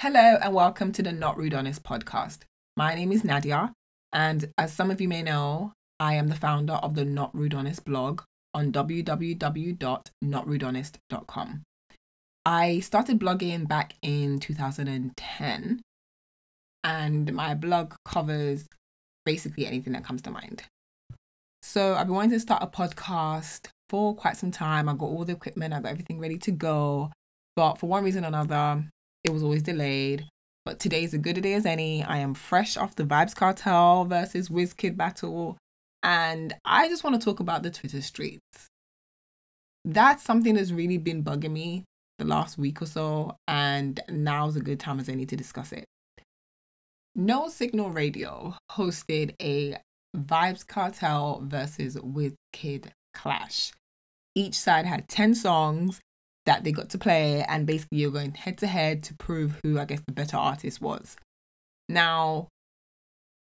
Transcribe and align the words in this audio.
Hello, 0.00 0.38
and 0.40 0.54
welcome 0.54 0.92
to 0.92 1.02
the 1.02 1.12
Not 1.12 1.36
Rude 1.36 1.52
Honest 1.52 1.82
podcast. 1.82 2.38
My 2.74 2.94
name 2.94 3.12
is 3.12 3.22
Nadia, 3.22 3.74
and 4.14 4.50
as 4.56 4.72
some 4.72 4.90
of 4.90 4.98
you 4.98 5.08
may 5.08 5.22
know, 5.22 5.74
I 5.98 6.14
am 6.14 6.28
the 6.28 6.34
founder 6.34 6.72
of 6.72 6.94
the 6.94 7.04
Not 7.04 7.34
Rude 7.34 7.52
Honest 7.52 7.84
blog 7.84 8.22
on 8.54 8.72
www.notrudehonest.com. 8.72 11.62
I 12.46 12.80
started 12.80 13.20
blogging 13.20 13.68
back 13.68 13.92
in 14.00 14.40
2010, 14.40 15.82
and 16.82 17.34
my 17.34 17.54
blog 17.54 17.92
covers 18.06 18.64
basically 19.26 19.66
anything 19.66 19.92
that 19.92 20.04
comes 20.04 20.22
to 20.22 20.30
mind. 20.30 20.62
So 21.60 21.94
I've 21.94 22.06
been 22.06 22.16
wanting 22.16 22.30
to 22.30 22.40
start 22.40 22.62
a 22.62 22.68
podcast 22.68 23.66
for 23.90 24.14
quite 24.14 24.38
some 24.38 24.50
time. 24.50 24.88
I 24.88 24.94
got 24.94 25.10
all 25.10 25.26
the 25.26 25.34
equipment, 25.34 25.74
I 25.74 25.80
got 25.80 25.90
everything 25.90 26.18
ready 26.18 26.38
to 26.38 26.52
go. 26.52 27.12
But 27.54 27.74
for 27.74 27.86
one 27.86 28.02
reason 28.02 28.24
or 28.24 28.28
another, 28.28 28.86
it 29.24 29.32
was 29.32 29.42
always 29.42 29.62
delayed. 29.62 30.26
But 30.64 30.78
today's 30.78 31.14
as 31.14 31.20
good 31.20 31.38
a 31.38 31.40
day 31.40 31.54
as 31.54 31.66
any. 31.66 32.02
I 32.04 32.18
am 32.18 32.34
fresh 32.34 32.76
off 32.76 32.94
the 32.94 33.04
Vybz 33.04 33.34
Kartel 33.34 34.04
versus 34.04 34.48
Wizkid 34.48 34.96
battle. 34.96 35.56
And 36.02 36.54
I 36.64 36.88
just 36.88 37.02
want 37.04 37.20
to 37.20 37.24
talk 37.24 37.40
about 37.40 37.62
the 37.62 37.70
Twitter 37.70 38.02
streets. 38.02 38.68
That's 39.84 40.22
something 40.22 40.54
that's 40.54 40.72
really 40.72 40.98
been 40.98 41.24
bugging 41.24 41.52
me 41.52 41.84
the 42.18 42.24
last 42.26 42.58
week 42.58 42.82
or 42.82 42.86
so. 42.86 43.36
And 43.48 44.00
now's 44.08 44.56
a 44.56 44.60
good 44.60 44.80
time 44.80 45.00
as 45.00 45.08
any 45.08 45.24
to 45.26 45.36
discuss 45.36 45.72
it. 45.72 45.84
No 47.14 47.48
Signal 47.48 47.90
Radio 47.90 48.56
hosted 48.72 49.34
a 49.42 49.76
Vybz 50.16 50.66
Kartel 50.66 51.42
versus 51.44 51.96
Wizkid 51.96 52.90
clash. 53.14 53.72
Each 54.34 54.54
side 54.54 54.86
had 54.86 55.08
10 55.08 55.34
songs 55.34 56.00
that 56.50 56.64
they 56.64 56.72
got 56.72 56.90
to 56.90 56.98
play, 56.98 57.44
and 57.48 57.64
basically 57.64 57.98
you're 57.98 58.10
going 58.10 58.34
head 58.34 58.58
to 58.58 58.66
head 58.66 59.04
to 59.04 59.14
prove 59.14 59.60
who 59.62 59.78
I 59.78 59.84
guess 59.84 60.00
the 60.04 60.12
better 60.12 60.36
artist 60.36 60.80
was. 60.80 61.16
Now, 61.88 62.48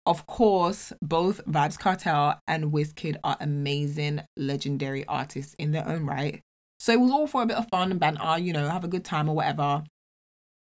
of 0.06 0.28
course, 0.28 0.94
both 1.02 1.44
Vybz 1.48 1.80
Kartel 1.80 2.38
and 2.48 2.72
Wizkid 2.72 3.18
are 3.24 3.38
amazing, 3.40 4.22
legendary 4.38 5.04
artists 5.08 5.56
in 5.56 5.72
their 5.72 5.88
own 5.88 6.06
right. 6.06 6.42
So 6.80 6.94
it 6.94 7.00
was 7.00 7.10
all 7.10 7.26
for 7.26 7.42
a 7.42 7.48
bit 7.48 7.58
of 7.58 7.68
fun 7.70 7.90
and 7.90 8.00
banter, 8.00 8.38
you 8.38 8.54
know, 8.54 8.70
have 8.70 8.84
a 8.84 8.88
good 8.88 9.04
time 9.04 9.28
or 9.28 9.36
whatever. 9.36 9.84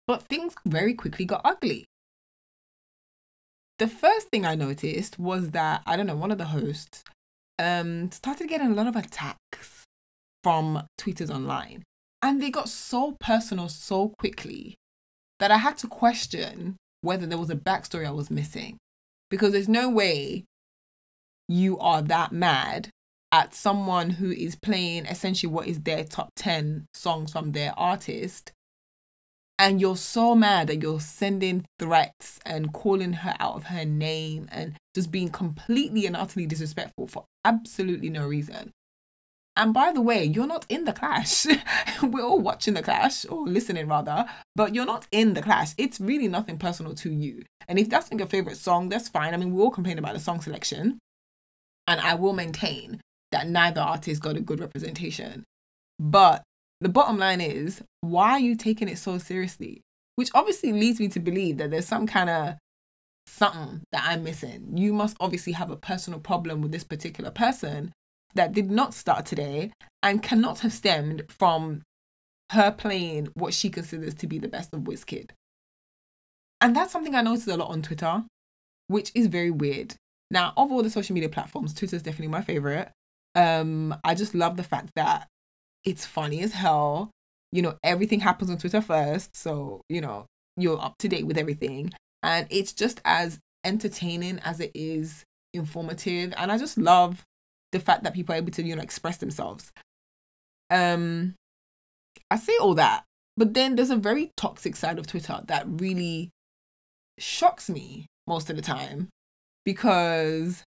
But 0.08 0.24
things 0.24 0.56
very 0.66 0.96
quickly 0.96 1.26
got 1.26 1.42
ugly. 1.46 1.86
The 3.78 3.88
first 3.88 4.30
thing 4.30 4.44
I 4.44 4.56
noticed 4.56 5.20
was 5.20 5.52
that, 5.52 5.84
I 5.86 5.98
don't 5.98 6.08
know, 6.08 6.16
one 6.16 6.32
of 6.32 6.40
the 6.40 6.46
hosts 6.46 7.04
um, 7.60 8.12
started 8.12 8.50
getting 8.50 8.72
a 8.72 8.76
lot 8.76 8.88
of 8.88 8.96
attacks 8.96 9.86
from 10.44 10.88
tweeters 11.00 11.30
online. 11.30 11.84
And 12.24 12.42
they 12.42 12.50
got 12.50 12.70
so 12.70 13.18
personal 13.20 13.68
so 13.68 14.14
quickly 14.18 14.78
that 15.40 15.52
I 15.52 15.58
had 15.58 15.78
to 15.80 15.88
question 15.88 16.78
whether 17.02 17.26
there 17.26 17.38
was 17.38 17.50
a 17.50 17.56
backstory 17.56 18.08
I 18.08 18.12
was 18.12 18.32
missing. 18.32 18.78
Because 19.30 19.52
there's 19.52 19.68
no 19.68 19.90
way 19.90 20.46
you 21.50 21.78
are 21.80 22.02
that 22.02 22.32
mad 22.32 22.90
at 23.34 23.54
someone 23.54 24.12
who 24.12 24.32
is 24.32 24.56
playing 24.56 25.06
essentially 25.06 25.52
what 25.52 25.68
is 25.68 25.82
their 25.82 26.06
top 26.06 26.30
10 26.38 26.86
songs 26.94 27.34
from 27.34 27.52
their 27.52 27.78
artist. 27.78 28.54
And 29.60 29.82
you're 29.82 29.98
so 29.98 30.34
mad 30.34 30.68
that 30.68 30.82
you're 30.82 31.02
sending 31.02 31.66
threats 31.78 32.40
and 32.46 32.72
calling 32.72 33.14
her 33.14 33.36
out 33.40 33.56
of 33.56 33.64
her 33.66 33.84
name 33.84 34.48
and 34.50 34.76
just 34.96 35.12
being 35.12 35.30
completely 35.30 36.06
and 36.06 36.16
utterly 36.16 36.46
disrespectful 36.46 37.08
for 37.08 37.26
absolutely 37.44 38.10
no 38.10 38.26
reason. 38.26 38.72
And 39.56 39.74
by 39.74 39.92
the 39.92 40.02
way, 40.02 40.24
you're 40.24 40.48
not 40.48 40.66
in 40.68 40.86
the 40.86 40.94
clash. 40.94 41.46
We're 42.04 42.24
all 42.24 42.40
watching 42.40 42.74
the 42.74 42.82
clash 42.82 43.26
or 43.30 43.46
listening 43.46 43.88
rather, 43.88 44.26
but 44.56 44.74
you're 44.74 44.86
not 44.86 45.08
in 45.12 45.36
the 45.36 45.44
clash. 45.44 45.74
It's 45.78 46.00
really 46.00 46.28
nothing 46.28 46.58
personal 46.58 46.96
to 46.96 47.12
you. 47.12 47.44
And 47.68 47.78
if 47.78 47.90
that's 47.90 48.10
not 48.10 48.20
your 48.20 48.28
favorite 48.28 48.58
song, 48.58 48.90
that's 48.90 49.10
fine. 49.10 49.34
I 49.34 49.38
mean, 49.38 49.54
we 49.54 49.62
all 49.62 49.70
complain 49.70 50.00
about 50.00 50.14
the 50.14 50.20
song 50.20 50.42
selection. 50.42 50.98
And 51.88 52.02
I 52.02 52.16
will 52.16 52.34
maintain 52.34 53.02
that 53.32 53.48
neither 53.48 53.82
artist 53.82 54.24
got 54.24 54.38
a 54.38 54.42
good 54.42 54.60
representation. 54.60 55.44
But 56.00 56.42
the 56.82 56.90
bottom 56.90 57.20
line 57.20 57.42
is, 57.42 57.84
why 58.02 58.32
are 58.32 58.40
you 58.40 58.56
taking 58.56 58.90
it 58.90 58.98
so 58.98 59.20
seriously? 59.20 59.82
Which 60.16 60.32
obviously 60.34 60.74
leads 60.74 61.00
me 61.00 61.10
to 61.10 61.20
believe 61.20 61.58
that 61.58 61.70
there's 61.70 61.88
some 61.88 62.08
kind 62.08 62.30
of 62.30 62.56
something 63.28 63.82
that 63.92 64.04
I'm 64.06 64.24
missing. 64.24 64.78
You 64.78 64.94
must 64.94 65.16
obviously 65.20 65.54
have 65.54 65.70
a 65.70 65.76
personal 65.76 66.20
problem 66.20 66.62
with 66.62 66.72
this 66.72 66.84
particular 66.84 67.30
person 67.30 67.92
that 68.36 68.54
did 68.54 68.72
not 68.72 68.94
start 68.94 69.26
today 69.26 69.72
and 70.02 70.24
cannot 70.24 70.60
have 70.60 70.74
stemmed 70.74 71.24
from 71.30 71.82
her 72.52 72.72
playing 72.72 73.30
what 73.34 73.54
she 73.54 73.70
considers 73.70 74.14
to 74.16 74.28
be 74.28 74.38
the 74.38 74.48
best 74.48 74.74
of 74.74 74.82
Wizkid. 74.82 75.32
And 76.62 76.76
that's 76.76 76.92
something 76.92 77.16
I 77.16 77.22
noticed 77.22 77.48
a 77.48 77.58
lot 77.58 77.70
on 77.70 77.82
Twitter, 77.82 78.24
which 78.88 79.12
is 79.16 79.28
very 79.28 79.52
weird. 79.52 79.96
Now, 80.32 80.54
of 80.58 80.72
all 80.72 80.82
the 80.82 80.90
social 80.90 81.14
media 81.14 81.30
platforms, 81.30 81.74
Twitter 81.74 81.96
is 81.96 82.04
definitely 82.04 82.30
my 82.30 82.42
favorite. 82.42 82.90
Um, 83.36 83.96
I 84.04 84.16
just 84.16 84.34
love 84.34 84.58
the 84.58 84.64
fact 84.64 84.92
that 84.96 85.28
it's 85.84 86.06
funny 86.06 86.42
as 86.42 86.54
hell. 86.54 87.12
You 87.52 87.62
know, 87.62 87.78
everything 87.84 88.20
happens 88.20 88.50
on 88.50 88.58
Twitter 88.58 88.82
first, 88.82 89.36
so 89.36 89.82
you 89.90 90.02
know 90.02 90.26
you're 90.58 90.82
up 90.82 90.96
to 91.00 91.08
date 91.08 91.28
with 91.28 91.38
everything, 91.38 91.92
and 92.24 92.48
it's 92.50 92.74
just 92.74 93.02
as 93.06 93.40
entertaining 93.64 94.40
as 94.40 94.60
it 94.60 94.72
is 94.74 95.24
informative. 95.54 96.34
And 96.38 96.52
I 96.52 96.58
just 96.58 96.78
love 96.78 97.24
the 97.74 97.80
fact 97.80 98.04
that 98.04 98.14
people 98.14 98.34
are 98.34 98.38
able 98.38 98.52
to 98.52 98.64
you 98.64 98.76
know 98.76 98.82
express 98.82 99.18
themselves. 99.18 99.72
Um 100.70 101.36
i 102.32 102.38
say 102.38 102.56
all 102.58 102.76
that 102.76 103.04
but 103.36 103.54
then 103.54 103.76
there's 103.76 103.90
a 103.90 103.96
very 103.96 104.32
toxic 104.38 104.76
side 104.76 104.98
of 104.98 105.08
twitter 105.08 105.42
that 105.48 105.66
really 105.68 106.30
shocks 107.18 107.70
me 107.70 108.06
most 108.28 108.50
of 108.50 108.56
the 108.56 108.62
time 108.62 109.10
because 109.66 110.64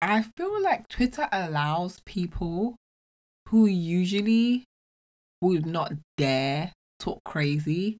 i 0.00 0.22
feel 0.36 0.62
like 0.62 0.88
twitter 0.88 1.28
allows 1.32 2.00
people 2.06 2.76
who 3.48 3.66
usually 3.66 4.64
would 5.42 5.66
not 5.66 5.92
dare 6.16 6.72
talk 7.00 7.18
crazy 7.24 7.98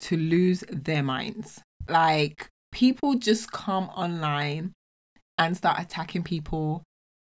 to 0.00 0.16
lose 0.16 0.64
their 0.68 1.02
minds. 1.02 1.62
Like 1.88 2.48
people 2.72 3.14
just 3.14 3.52
come 3.52 3.84
online 3.90 4.72
and 5.46 5.56
start 5.56 5.80
attacking 5.80 6.22
people, 6.22 6.82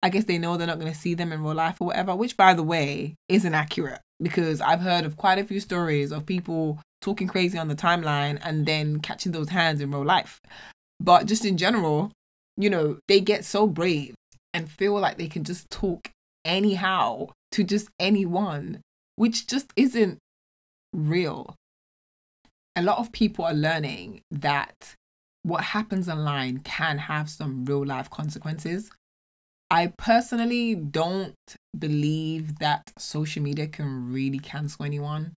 I 0.03 0.09
guess 0.09 0.25
they 0.25 0.39
know 0.39 0.57
they're 0.57 0.67
not 0.67 0.79
going 0.79 0.93
to 0.93 0.99
see 0.99 1.15
them 1.15 1.33
in 1.33 1.43
real 1.43 1.55
life 1.55 1.81
or 1.81 1.89
whatever, 1.89 2.15
which, 2.15 2.37
by 2.37 2.55
the 2.55 2.63
way, 2.63 3.15
isn't 3.29 3.55
accurate 3.55 4.01
because 4.21 4.61
I've 4.61 4.81
heard 4.81 5.05
of 5.05 5.17
quite 5.17 5.39
a 5.39 5.45
few 5.45 5.61
stories 5.61 6.13
of 6.13 6.27
people 6.27 6.81
talking 7.01 7.29
crazy 7.29 7.59
on 7.59 7.69
the 7.69 7.75
timeline 7.75 8.39
and 8.43 8.67
then 8.67 9.01
catching 9.01 9.33
those 9.33 9.51
hands 9.51 9.81
in 9.81 9.91
real 9.91 10.05
life. 10.05 10.41
But 11.01 11.27
just 11.27 11.45
in 11.45 11.57
general, 11.57 12.13
you 12.57 12.71
know, 12.71 12.99
they 13.09 13.21
get 13.21 13.45
so 13.45 13.67
brave 13.67 14.15
and 14.55 14.71
feel 14.71 14.95
like 14.99 15.19
they 15.19 15.29
can 15.29 15.45
just 15.45 15.69
talk 15.71 16.11
anyhow 16.45 17.29
to 17.53 17.65
just 17.65 17.89
anyone, 18.01 18.81
which 19.17 19.47
just 19.47 19.73
isn't 19.77 20.19
real. 20.93 21.55
A 22.75 22.83
lot 22.83 22.99
of 22.99 23.13
people 23.13 23.45
are 23.45 23.55
learning 23.55 24.21
that 24.31 24.95
what 25.47 25.63
happens 25.63 26.09
online 26.09 26.59
can 26.59 26.99
have 26.99 27.31
some 27.31 27.65
real 27.65 27.87
life 27.87 28.11
consequences. 28.11 28.91
I 29.71 29.93
personally 29.97 30.75
don't 30.75 31.37
believe 31.79 32.59
that 32.59 32.93
social 32.99 33.45
media 33.45 33.69
can 33.69 34.13
really 34.13 34.41
cancel 34.41 34.85
anyone. 34.85 35.37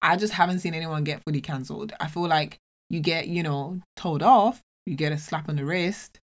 I 0.00 0.14
just 0.14 0.34
haven't 0.34 0.60
seen 0.60 0.74
anyone 0.74 1.02
get 1.02 1.24
fully 1.24 1.40
cancelled. 1.40 1.92
I 1.98 2.06
feel 2.06 2.28
like 2.28 2.58
you 2.88 3.00
get, 3.00 3.26
you 3.26 3.42
know, 3.42 3.80
told 3.96 4.22
off, 4.22 4.60
you 4.86 4.94
get 4.94 5.10
a 5.10 5.18
slap 5.18 5.48
on 5.48 5.56
the 5.56 5.64
wrist, 5.64 6.20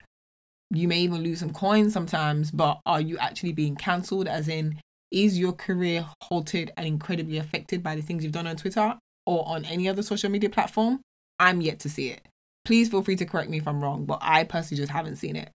you 0.72 0.88
may 0.88 1.00
even 1.00 1.22
lose 1.22 1.42
some 1.42 1.52
coins 1.52 1.92
sometimes, 1.92 2.52
but 2.52 2.80
are 2.86 3.02
you 3.02 3.18
actually 3.18 3.52
being 3.52 3.76
cancelled? 3.76 4.30
As 4.30 4.48
in, 4.48 4.80
is 5.12 5.38
your 5.38 5.52
career 5.52 6.08
halted 6.24 6.72
and 6.78 6.88
incredibly 6.88 7.38
affected 7.38 7.84
by 7.84 7.98
the 7.98 8.02
things 8.02 8.24
you've 8.24 8.32
done 8.32 8.48
on 8.48 8.56
Twitter 8.56 8.98
or 9.26 9.46
on 9.46 9.66
any 9.66 9.90
other 9.90 10.04
social 10.04 10.32
media 10.32 10.50
platform? 10.50 11.02
I'm 11.38 11.60
yet 11.60 11.80
to 11.80 11.90
see 11.90 12.12
it. 12.12 12.22
Please 12.70 12.88
feel 12.88 13.02
free 13.02 13.16
to 13.16 13.26
correct 13.26 13.50
me 13.50 13.58
if 13.58 13.68
I'm 13.68 13.82
wrong, 13.82 14.06
but 14.06 14.20
I 14.22 14.44
personally 14.44 14.80
just 14.80 14.92
haven't 14.92 15.16
seen 15.16 15.36
it. 15.36 15.50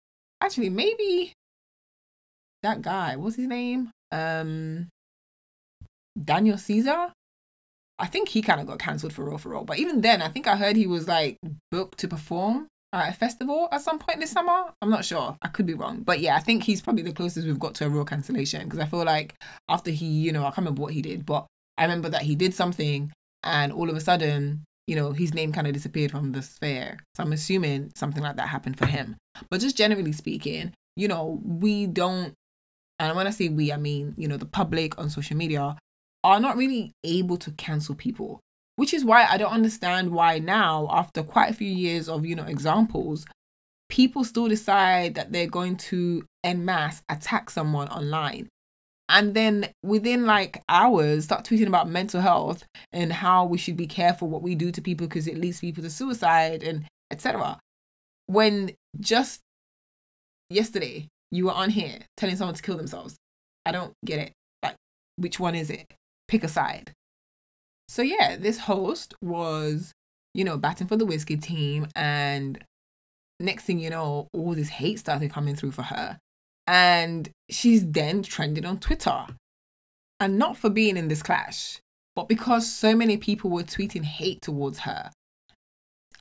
Actually, 0.40 0.70
maybe 0.70 1.32
that 2.62 2.82
guy, 2.82 3.16
what's 3.16 3.34
his 3.34 3.48
name? 3.48 3.90
Um 4.12 4.86
Daniel 6.24 6.56
Caesar? 6.56 7.08
I 7.98 8.06
think 8.06 8.28
he 8.28 8.42
kind 8.42 8.60
of 8.60 8.68
got 8.68 8.78
cancelled 8.78 9.12
for 9.12 9.24
real 9.24 9.38
for 9.38 9.48
real. 9.48 9.64
But 9.64 9.80
even 9.80 10.02
then, 10.02 10.22
I 10.22 10.28
think 10.28 10.46
I 10.46 10.54
heard 10.54 10.76
he 10.76 10.86
was 10.86 11.08
like 11.08 11.36
booked 11.72 11.98
to 11.98 12.06
perform 12.06 12.68
at 12.92 13.08
a 13.08 13.12
festival 13.12 13.68
at 13.72 13.80
some 13.80 13.98
point 13.98 14.20
this 14.20 14.30
summer. 14.30 14.66
I'm 14.80 14.90
not 14.90 15.04
sure. 15.04 15.36
I 15.42 15.48
could 15.48 15.66
be 15.66 15.74
wrong. 15.74 16.04
But 16.04 16.20
yeah, 16.20 16.36
I 16.36 16.38
think 16.38 16.62
he's 16.62 16.80
probably 16.80 17.02
the 17.02 17.12
closest 17.12 17.44
we've 17.44 17.58
got 17.58 17.74
to 17.74 17.86
a 17.86 17.88
real 17.88 18.04
cancellation 18.04 18.62
because 18.62 18.78
I 18.78 18.86
feel 18.86 19.04
like 19.04 19.34
after 19.68 19.90
he, 19.90 20.06
you 20.06 20.30
know, 20.30 20.42
I 20.42 20.50
can't 20.50 20.58
remember 20.58 20.82
what 20.82 20.92
he 20.92 21.02
did, 21.02 21.26
but 21.26 21.48
I 21.76 21.82
remember 21.82 22.08
that 22.10 22.22
he 22.22 22.36
did 22.36 22.54
something 22.54 23.10
and 23.42 23.72
all 23.72 23.90
of 23.90 23.96
a 23.96 24.00
sudden 24.00 24.62
you 24.90 24.96
know, 24.96 25.12
his 25.12 25.32
name 25.32 25.52
kind 25.52 25.68
of 25.68 25.72
disappeared 25.72 26.10
from 26.10 26.32
the 26.32 26.42
sphere. 26.42 26.98
So 27.14 27.22
I'm 27.22 27.32
assuming 27.32 27.92
something 27.94 28.24
like 28.24 28.34
that 28.34 28.48
happened 28.48 28.76
for 28.76 28.86
him. 28.86 29.16
But 29.48 29.60
just 29.60 29.76
generally 29.76 30.10
speaking, 30.10 30.72
you 30.96 31.06
know, 31.06 31.40
we 31.44 31.86
don't, 31.86 32.34
and 32.98 33.16
when 33.16 33.28
I 33.28 33.30
say 33.30 33.48
we, 33.50 33.72
I 33.72 33.76
mean, 33.76 34.14
you 34.16 34.26
know, 34.26 34.36
the 34.36 34.46
public 34.46 34.98
on 34.98 35.08
social 35.08 35.36
media 35.36 35.76
are 36.24 36.40
not 36.40 36.56
really 36.56 36.90
able 37.04 37.36
to 37.36 37.52
cancel 37.52 37.94
people. 37.94 38.40
Which 38.74 38.92
is 38.92 39.04
why 39.04 39.26
I 39.26 39.36
don't 39.36 39.52
understand 39.52 40.10
why 40.10 40.40
now, 40.40 40.88
after 40.90 41.22
quite 41.22 41.50
a 41.50 41.54
few 41.54 41.70
years 41.70 42.08
of, 42.08 42.26
you 42.26 42.34
know, 42.34 42.46
examples, 42.46 43.26
people 43.90 44.24
still 44.24 44.48
decide 44.48 45.14
that 45.14 45.30
they're 45.30 45.46
going 45.46 45.76
to 45.76 46.24
en 46.42 46.64
masse 46.64 47.00
attack 47.08 47.48
someone 47.50 47.86
online. 47.90 48.48
And 49.10 49.34
then 49.34 49.72
within 49.82 50.24
like 50.24 50.62
hours, 50.68 51.24
start 51.24 51.44
tweeting 51.44 51.66
about 51.66 51.88
mental 51.88 52.20
health 52.20 52.64
and 52.92 53.12
how 53.12 53.44
we 53.44 53.58
should 53.58 53.76
be 53.76 53.88
careful 53.88 54.28
what 54.28 54.42
we 54.42 54.54
do 54.54 54.70
to 54.70 54.80
people 54.80 55.08
because 55.08 55.26
it 55.26 55.36
leads 55.36 55.60
people 55.60 55.82
to 55.82 55.90
suicide 55.90 56.62
and 56.62 56.84
etc. 57.10 57.58
When 58.26 58.70
just 59.00 59.40
yesterday 60.48 61.08
you 61.32 61.46
were 61.46 61.52
on 61.52 61.70
here 61.70 61.98
telling 62.16 62.36
someone 62.36 62.54
to 62.54 62.62
kill 62.62 62.76
themselves. 62.76 63.16
I 63.66 63.72
don't 63.72 63.92
get 64.04 64.20
it. 64.20 64.32
Like, 64.62 64.76
which 65.16 65.40
one 65.40 65.54
is 65.54 65.70
it? 65.70 65.92
Pick 66.28 66.44
a 66.44 66.48
side. 66.48 66.92
So 67.88 68.02
yeah, 68.02 68.36
this 68.36 68.58
host 68.60 69.14
was, 69.20 69.92
you 70.34 70.44
know, 70.44 70.56
batting 70.56 70.86
for 70.86 70.96
the 70.96 71.06
Wizkid 71.06 71.42
team, 71.42 71.88
and 71.96 72.62
next 73.40 73.64
thing 73.64 73.80
you 73.80 73.90
know, 73.90 74.28
all 74.32 74.54
this 74.54 74.68
hate 74.68 75.00
started 75.00 75.32
coming 75.32 75.56
through 75.56 75.72
for 75.72 75.82
her. 75.82 76.18
And 76.70 77.28
she's 77.50 77.84
then 77.84 78.22
trending 78.22 78.64
on 78.64 78.78
Twitter. 78.78 79.26
And 80.20 80.38
not 80.38 80.56
for 80.56 80.70
being 80.70 80.96
in 80.96 81.08
this 81.08 81.20
clash, 81.20 81.80
but 82.14 82.28
because 82.28 82.72
so 82.72 82.94
many 82.94 83.16
people 83.16 83.50
were 83.50 83.64
tweeting 83.64 84.04
hate 84.04 84.40
towards 84.40 84.80
her. 84.80 85.10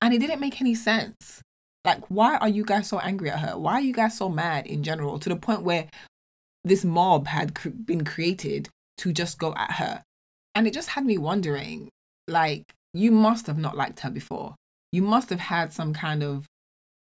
And 0.02 0.12
it 0.12 0.18
didn't 0.18 0.40
make 0.40 0.60
any 0.60 0.74
sense. 0.74 1.42
Like, 1.86 2.10
why 2.10 2.38
are 2.38 2.50
you 2.50 2.66
guys 2.66 2.90
so 2.90 2.98
angry 3.00 3.30
at 3.30 3.40
her? 3.42 3.60
Why 3.60 3.74
are 3.74 3.82
you 3.82 3.94
guys 3.94 4.18
so 4.18 4.28
mad 4.28 4.66
in 4.66 4.82
general 4.82 5.20
to 5.20 5.30
the 5.30 5.36
point 5.36 5.62
where 5.62 5.88
this 6.64 6.84
mob 6.84 7.28
had 7.28 7.54
cr- 7.54 7.70
been 7.70 8.04
created 8.04 8.70
to 8.98 9.14
just 9.14 9.38
go 9.38 9.54
at 9.56 9.74
her? 9.74 10.02
And 10.56 10.66
it 10.66 10.74
just 10.74 10.90
had 10.90 11.06
me 11.06 11.20
wondering 11.20 11.90
like, 12.28 12.64
you 12.96 13.12
must 13.12 13.46
have 13.46 13.60
not 13.60 13.78
liked 13.78 14.00
her 14.00 14.10
before. 14.10 14.56
You 14.92 15.04
must 15.04 15.30
have 15.30 15.42
had 15.42 15.74
some 15.74 15.94
kind 15.94 16.24
of 16.24 16.48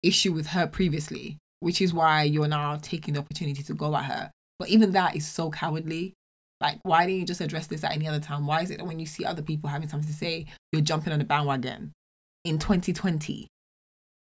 issue 0.02 0.32
with 0.32 0.48
her 0.48 0.68
previously, 0.68 1.38
which 1.66 1.82
is 1.82 1.96
why 1.96 2.22
you're 2.22 2.48
now 2.48 2.78
taking 2.80 3.16
the 3.16 3.20
opportunity 3.20 3.64
to 3.64 3.74
go 3.74 3.96
at 3.96 4.06
her. 4.06 4.30
But 4.60 4.70
even 4.70 4.92
that 4.92 5.16
is 5.16 5.28
so 5.28 5.50
cowardly. 5.50 6.14
Like, 6.62 6.78
why 6.84 7.08
didn't 7.08 7.22
you 7.22 7.26
just 7.26 7.42
address 7.42 7.66
this 7.66 7.84
at 7.84 7.92
any 7.92 8.08
other 8.08 8.20
time? 8.20 8.46
Why 8.46 8.62
is 8.62 8.70
it 8.70 8.78
that 8.78 8.86
when 8.86 9.00
you 9.00 9.08
see 9.08 9.26
other 9.26 9.42
people 9.42 9.68
having 9.68 9.90
something 9.90 10.08
to 10.08 10.16
say, 10.16 10.46
you're 10.72 10.84
jumping 10.84 11.12
on 11.12 11.18
the 11.18 11.26
bandwagon 11.26 11.92
in 12.44 12.60
2020? 12.60 13.48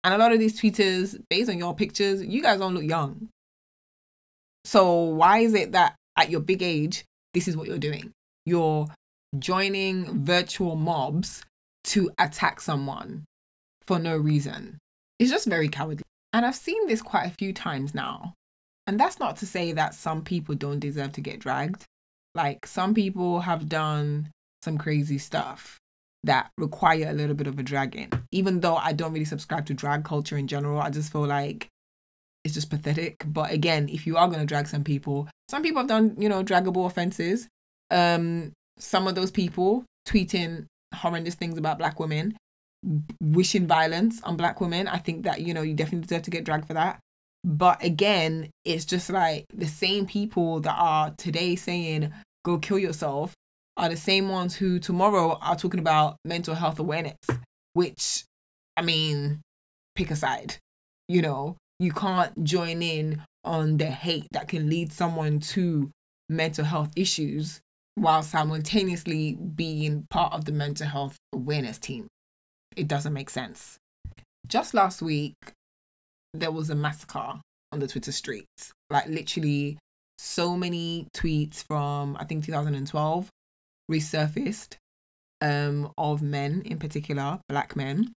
And 0.04 0.14
a 0.14 0.18
lot 0.20 0.32
of 0.32 0.38
these 0.38 0.62
tweeters, 0.62 1.20
based 1.28 1.50
on 1.50 1.58
your 1.58 1.76
pictures, 1.76 2.24
you 2.24 2.40
guys 2.40 2.60
don't 2.60 2.76
look 2.76 2.84
young. 2.84 3.30
So 4.64 4.94
why 5.02 5.40
is 5.40 5.56
it 5.56 5.72
that 5.72 5.96
at 6.16 6.30
your 6.30 6.40
big 6.40 6.62
age, 6.62 7.04
this 7.34 7.48
is 7.48 7.58
what 7.58 7.68
you're 7.68 7.80
doing? 7.80 8.12
You're 8.46 8.86
joining 9.40 10.24
virtual 10.24 10.76
mobs 10.76 11.44
to 11.86 12.12
attack 12.20 12.62
someone 12.62 13.24
for 13.88 13.98
no 13.98 14.16
reason. 14.16 14.78
It's 15.18 15.32
just 15.32 15.48
very 15.48 15.68
cowardly. 15.68 16.04
And 16.34 16.46
I've 16.46 16.56
seen 16.56 16.88
this 16.88 17.02
quite 17.02 17.28
a 17.28 17.36
few 17.38 17.54
times 17.54 17.94
now. 17.94 18.34
And 18.86 19.00
that's 19.00 19.20
not 19.20 19.38
to 19.38 19.46
say 19.46 19.72
that 19.72 19.94
some 19.94 20.24
people 20.24 20.56
don't 20.56 20.80
deserve 20.80 21.14
to 21.14 21.22
get 21.22 21.40
dragged. 21.40 21.86
Like 22.36 22.66
some 22.66 22.94
people 22.94 23.42
have 23.42 23.70
done 23.70 24.30
some 24.64 24.78
crazy 24.78 25.20
stuff 25.20 25.78
that 26.24 26.52
require 26.58 27.08
a 27.10 27.14
little 27.14 27.36
bit 27.36 27.48
of 27.48 27.60
a 27.60 27.64
dragging. 27.64 28.12
Even 28.32 28.62
though 28.62 28.76
I 28.76 28.94
don't 28.94 29.14
really 29.14 29.26
subscribe 29.26 29.66
to 29.68 29.74
drag 29.74 30.04
culture 30.04 30.38
in 30.38 30.48
general, 30.48 30.82
I 30.82 30.90
just 30.90 31.12
feel 31.12 31.26
like 31.26 31.68
it's 32.44 32.54
just 32.54 32.70
pathetic. 32.70 33.24
But 33.26 33.52
again, 33.52 33.88
if 33.90 34.08
you 34.08 34.18
are 34.18 34.28
going 34.28 34.40
to 34.40 34.46
drag 34.46 34.68
some 34.68 34.84
people, 34.84 35.28
some 35.50 35.64
people 35.64 35.82
have 35.82 35.88
done, 35.88 36.16
you 36.18 36.30
know, 36.30 36.44
draggable 36.44 36.86
offenses. 36.86 37.48
Um, 37.92 38.54
some 38.80 39.08
of 39.08 39.16
those 39.16 39.32
people 39.32 39.86
tweeting 40.08 40.66
horrendous 40.96 41.36
things 41.36 41.58
about 41.58 41.78
black 41.78 42.00
women, 42.00 42.36
wishing 43.22 43.68
violence 43.68 44.22
on 44.24 44.38
black 44.38 44.62
women. 44.62 44.88
I 44.88 44.98
think 44.98 45.24
that, 45.24 45.42
you 45.42 45.54
know, 45.54 45.62
you 45.62 45.74
definitely 45.74 46.08
deserve 46.08 46.24
to 46.24 46.32
get 46.32 46.44
dragged 46.44 46.68
for 46.68 46.74
that. 46.74 47.00
But 47.44 47.84
again, 47.84 48.50
it's 48.64 48.86
just 48.86 49.10
like 49.10 49.46
the 49.54 49.68
same 49.68 50.06
people 50.06 50.62
that 50.62 50.76
are 50.78 51.14
today 51.18 51.56
saying, 51.56 52.14
go 52.46 52.58
kill 52.58 52.80
yourself 52.80 53.34
are 53.76 53.90
the 53.90 53.98
same 53.98 54.30
ones 54.30 54.56
who 54.56 54.80
tomorrow 54.80 55.38
are 55.42 55.56
talking 55.56 55.80
about 55.80 56.18
mental 56.24 56.56
health 56.56 56.80
awareness, 56.80 57.18
which, 57.74 58.24
I 58.78 58.82
mean, 58.82 59.42
pick 59.96 60.12
a 60.12 60.16
side. 60.16 60.58
You 61.08 61.22
know, 61.22 61.58
you 61.80 61.92
can't 61.92 62.44
join 62.44 62.82
in 62.82 63.22
on 63.44 63.78
the 63.78 63.88
hate 63.88 64.28
that 64.32 64.48
can 64.48 64.70
lead 64.70 64.94
someone 64.94 65.40
to 65.40 65.90
mental 66.30 66.66
health 66.66 66.92
issues 66.96 67.60
while 67.96 68.24
simultaneously 68.24 69.34
being 69.34 70.06
part 70.10 70.34
of 70.34 70.46
the 70.46 70.52
mental 70.52 70.88
health 70.88 71.18
awareness 71.34 71.78
team. 71.78 72.08
It 72.76 72.88
doesn't 72.88 73.14
make 73.14 73.30
sense. 73.30 73.78
Just 74.48 74.74
last 74.74 75.02
week, 75.02 75.36
there 76.34 76.52
was 76.52 76.70
a 76.70 76.76
massacre 76.76 77.40
on 77.72 77.80
the 77.80 77.88
Twitter 77.88 78.12
streets. 78.12 78.74
Like, 78.90 79.08
literally, 79.08 79.78
so 80.18 80.56
many 80.56 81.08
tweets 81.16 81.64
from, 81.64 82.18
I 82.20 82.26
think, 82.26 82.46
2012 82.46 83.30
resurfaced 83.92 84.76
um, 85.42 85.92
of 85.98 86.22
men, 86.22 86.62
in 86.66 86.80
particular, 86.80 87.40
black 87.50 87.76
men, 87.76 88.14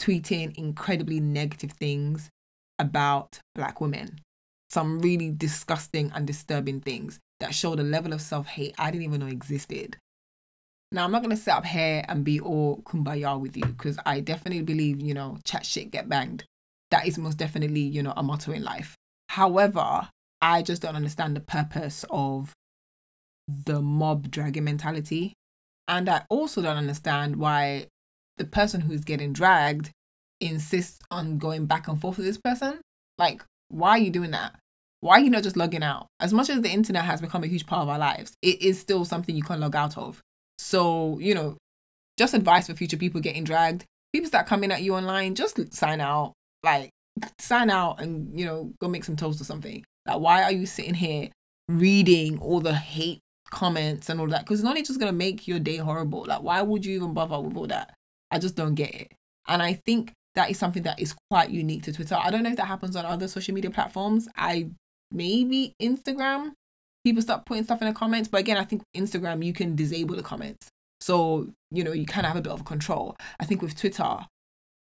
tweeting 0.00 0.56
incredibly 0.56 1.20
negative 1.20 1.72
things 1.72 2.28
about 2.78 3.38
black 3.54 3.80
women. 3.80 4.20
Some 4.70 5.00
really 5.00 5.30
disgusting 5.30 6.10
and 6.14 6.26
disturbing 6.26 6.80
things 6.80 7.20
that 7.38 7.54
showed 7.54 7.78
a 7.78 7.84
level 7.84 8.12
of 8.12 8.20
self 8.20 8.46
hate 8.46 8.74
I 8.78 8.90
didn't 8.90 9.04
even 9.04 9.20
know 9.20 9.26
existed. 9.26 9.96
Now, 10.94 11.02
I'm 11.04 11.10
not 11.10 11.22
going 11.22 11.36
to 11.36 11.42
sit 11.42 11.52
up 11.52 11.66
here 11.66 12.04
and 12.06 12.22
be 12.22 12.38
all 12.38 12.80
kumbaya 12.84 13.40
with 13.40 13.56
you 13.56 13.64
because 13.66 13.98
I 14.06 14.20
definitely 14.20 14.62
believe, 14.62 15.00
you 15.00 15.12
know, 15.12 15.38
chat 15.44 15.66
shit, 15.66 15.90
get 15.90 16.08
banged. 16.08 16.44
That 16.92 17.04
is 17.08 17.18
most 17.18 17.36
definitely, 17.36 17.80
you 17.80 18.00
know, 18.00 18.12
a 18.16 18.22
motto 18.22 18.52
in 18.52 18.62
life. 18.62 18.94
However, 19.30 20.08
I 20.40 20.62
just 20.62 20.82
don't 20.82 20.94
understand 20.94 21.34
the 21.34 21.40
purpose 21.40 22.04
of 22.10 22.52
the 23.48 23.82
mob 23.82 24.30
dragging 24.30 24.62
mentality. 24.62 25.32
And 25.88 26.08
I 26.08 26.22
also 26.28 26.62
don't 26.62 26.76
understand 26.76 27.38
why 27.38 27.88
the 28.36 28.44
person 28.44 28.82
who's 28.82 29.02
getting 29.02 29.32
dragged 29.32 29.90
insists 30.40 31.00
on 31.10 31.38
going 31.38 31.66
back 31.66 31.88
and 31.88 32.00
forth 32.00 32.18
with 32.18 32.26
this 32.26 32.38
person. 32.38 32.80
Like, 33.18 33.42
why 33.66 33.90
are 33.90 33.98
you 33.98 34.10
doing 34.10 34.30
that? 34.30 34.54
Why 35.00 35.14
are 35.14 35.20
you 35.20 35.30
not 35.30 35.42
just 35.42 35.56
logging 35.56 35.82
out? 35.82 36.06
As 36.20 36.32
much 36.32 36.50
as 36.50 36.60
the 36.60 36.70
internet 36.70 37.04
has 37.04 37.20
become 37.20 37.42
a 37.42 37.48
huge 37.48 37.66
part 37.66 37.82
of 37.82 37.88
our 37.88 37.98
lives, 37.98 38.34
it 38.42 38.62
is 38.62 38.78
still 38.78 39.04
something 39.04 39.34
you 39.34 39.42
can 39.42 39.58
log 39.58 39.74
out 39.74 39.98
of. 39.98 40.22
So, 40.58 41.18
you 41.18 41.34
know, 41.34 41.56
just 42.16 42.34
advice 42.34 42.66
for 42.66 42.74
future 42.74 42.96
people 42.96 43.20
getting 43.20 43.44
dragged. 43.44 43.84
People 44.12 44.28
start 44.28 44.46
coming 44.46 44.70
at 44.70 44.82
you 44.82 44.94
online, 44.94 45.34
just 45.34 45.74
sign 45.74 46.00
out. 46.00 46.32
Like, 46.62 46.90
sign 47.40 47.70
out 47.70 48.00
and, 48.00 48.38
you 48.38 48.46
know, 48.46 48.72
go 48.80 48.88
make 48.88 49.04
some 49.04 49.16
toast 49.16 49.40
or 49.40 49.44
something. 49.44 49.84
Like, 50.06 50.20
why 50.20 50.42
are 50.42 50.52
you 50.52 50.66
sitting 50.66 50.94
here 50.94 51.30
reading 51.68 52.38
all 52.38 52.60
the 52.60 52.74
hate 52.74 53.20
comments 53.50 54.08
and 54.08 54.20
all 54.20 54.26
that 54.26 54.40
because 54.44 54.60
it's 54.60 54.68
only 54.68 54.82
just 54.82 54.98
gonna 54.98 55.12
make 55.12 55.46
your 55.46 55.58
day 55.58 55.76
horrible. 55.76 56.24
Like, 56.26 56.42
why 56.42 56.60
would 56.60 56.84
you 56.84 56.96
even 56.96 57.14
bother 57.14 57.40
with 57.40 57.56
all 57.56 57.66
that? 57.68 57.94
I 58.30 58.38
just 58.38 58.56
don't 58.56 58.74
get 58.74 58.94
it. 58.94 59.12
And 59.46 59.62
I 59.62 59.74
think 59.86 60.12
that 60.34 60.50
is 60.50 60.58
something 60.58 60.82
that 60.82 61.00
is 61.00 61.14
quite 61.30 61.50
unique 61.50 61.84
to 61.84 61.92
Twitter. 61.92 62.16
I 62.16 62.30
don't 62.30 62.42
know 62.42 62.50
if 62.50 62.56
that 62.56 62.66
happens 62.66 62.96
on 62.96 63.06
other 63.06 63.28
social 63.28 63.54
media 63.54 63.70
platforms. 63.70 64.28
I 64.36 64.70
maybe 65.12 65.74
Instagram, 65.80 66.52
people 67.04 67.22
start 67.22 67.46
putting 67.46 67.64
stuff 67.64 67.82
in 67.82 67.88
the 67.88 67.94
comments, 67.94 68.28
but 68.28 68.40
again, 68.40 68.56
I 68.56 68.64
think 68.64 68.82
Instagram 68.96 69.44
you 69.44 69.52
can 69.52 69.76
disable 69.76 70.16
the 70.16 70.22
comments. 70.22 70.68
So, 71.00 71.48
you 71.70 71.84
know, 71.84 71.92
you 71.92 72.06
kind 72.06 72.24
of 72.26 72.32
have 72.32 72.38
a 72.38 72.42
bit 72.42 72.52
of 72.52 72.64
control. 72.64 73.16
I 73.38 73.44
think 73.44 73.60
with 73.60 73.78
Twitter, 73.78 74.18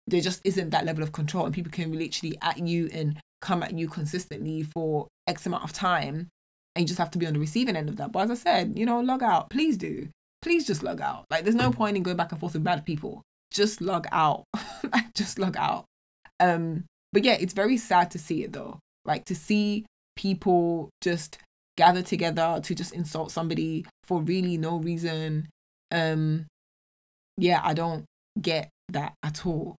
there 0.07 0.21
just 0.21 0.41
isn't 0.43 0.71
that 0.71 0.85
level 0.85 1.03
of 1.03 1.11
control, 1.11 1.45
and 1.45 1.53
people 1.53 1.71
can 1.71 1.91
literally 1.91 2.37
at 2.41 2.57
you 2.57 2.89
and 2.93 3.19
come 3.41 3.63
at 3.63 3.73
you 3.73 3.87
consistently 3.87 4.63
for 4.63 5.07
X 5.27 5.45
amount 5.45 5.63
of 5.63 5.71
time 5.71 6.27
and 6.75 6.83
you 6.83 6.87
just 6.87 6.97
have 6.97 7.11
to 7.11 7.17
be 7.17 7.27
on 7.27 7.33
the 7.33 7.39
receiving 7.39 7.75
end 7.75 7.89
of 7.89 7.97
that. 7.97 8.11
But 8.11 8.23
as 8.23 8.31
I 8.31 8.35
said, 8.35 8.77
you 8.77 8.85
know, 8.85 8.99
log 8.99 9.23
out. 9.23 9.49
Please 9.49 9.77
do. 9.77 10.07
Please 10.41 10.65
just 10.65 10.83
log 10.83 11.01
out. 11.01 11.25
Like, 11.29 11.43
there's 11.43 11.55
no 11.55 11.71
point 11.71 11.97
in 11.97 12.03
going 12.03 12.17
back 12.17 12.31
and 12.31 12.39
forth 12.39 12.53
with 12.53 12.63
bad 12.63 12.85
people. 12.85 13.21
Just 13.51 13.81
log 13.81 14.07
out. 14.11 14.45
just 15.13 15.39
log 15.39 15.57
out. 15.57 15.85
Um, 16.39 16.85
but 17.11 17.23
yeah, 17.23 17.33
it's 17.33 17.53
very 17.53 17.77
sad 17.77 18.11
to 18.11 18.19
see 18.19 18.43
it 18.43 18.53
though. 18.53 18.79
Like 19.03 19.25
to 19.25 19.35
see 19.35 19.85
people 20.15 20.89
just 21.01 21.39
gather 21.79 22.01
together 22.01 22.59
to 22.61 22.75
just 22.75 22.93
insult 22.93 23.31
somebody 23.31 23.85
for 24.03 24.21
really 24.21 24.57
no 24.57 24.79
reason. 24.79 25.47
Um, 25.91 26.45
yeah, 27.37 27.61
I 27.63 27.73
don't 27.73 28.03
get 28.39 28.69
that 28.89 29.13
at 29.23 29.45
all. 29.45 29.77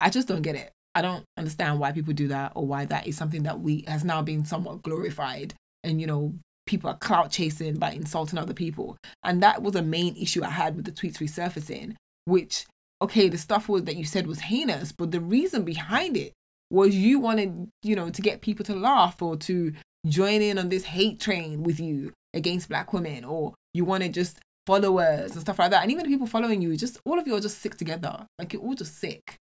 I 0.00 0.10
just 0.10 0.26
don't 0.26 0.42
get 0.42 0.56
it. 0.56 0.72
I 0.96 1.02
don't 1.02 1.24
understand 1.36 1.78
why 1.78 1.92
people 1.92 2.14
do 2.14 2.26
that 2.28 2.50
or 2.56 2.66
why 2.66 2.84
that 2.86 3.06
is 3.06 3.16
something 3.16 3.44
that 3.44 3.60
we 3.60 3.84
has 3.86 4.02
now 4.02 4.22
been 4.22 4.44
somewhat 4.44 4.82
glorified 4.82 5.54
and 5.84 6.00
you 6.00 6.08
know 6.08 6.34
people 6.66 6.90
are 6.90 6.98
clout 6.98 7.30
chasing 7.30 7.78
by 7.78 7.92
insulting 7.92 8.36
other 8.38 8.52
people 8.52 8.96
and 9.22 9.40
that 9.40 9.62
was 9.62 9.76
a 9.76 9.82
main 9.82 10.16
issue 10.16 10.42
i 10.42 10.50
had 10.50 10.74
with 10.74 10.84
the 10.84 10.92
tweets 10.92 11.18
resurfacing 11.18 11.94
which 12.24 12.66
okay 13.00 13.28
the 13.28 13.38
stuff 13.38 13.68
was 13.68 13.84
that 13.84 13.96
you 13.96 14.04
said 14.04 14.26
was 14.26 14.40
heinous 14.40 14.92
but 14.92 15.12
the 15.12 15.20
reason 15.20 15.62
behind 15.62 16.16
it 16.16 16.32
was 16.70 16.94
you 16.94 17.20
wanted 17.20 17.68
you 17.82 17.94
know 17.94 18.10
to 18.10 18.20
get 18.20 18.42
people 18.42 18.64
to 18.64 18.74
laugh 18.74 19.22
or 19.22 19.36
to 19.36 19.72
join 20.06 20.42
in 20.42 20.58
on 20.58 20.68
this 20.68 20.84
hate 20.84 21.20
train 21.20 21.62
with 21.62 21.80
you 21.80 22.12
against 22.34 22.68
black 22.68 22.92
women 22.92 23.24
or 23.24 23.54
you 23.74 23.84
want 23.84 24.02
to 24.02 24.08
just 24.08 24.38
followers 24.66 25.32
and 25.32 25.40
stuff 25.40 25.58
like 25.58 25.70
that. 25.70 25.82
And 25.82 25.90
even 25.90 26.04
the 26.04 26.10
people 26.10 26.26
following 26.26 26.60
you, 26.60 26.76
just 26.76 27.00
all 27.04 27.18
of 27.18 27.26
you 27.26 27.34
are 27.34 27.40
just 27.40 27.60
sick 27.60 27.76
together. 27.76 28.26
Like 28.38 28.52
you're 28.52 28.62
all 28.62 28.74
just 28.74 28.98
sick. 28.98 29.36